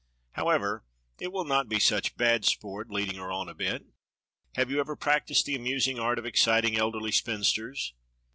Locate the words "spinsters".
7.11-7.93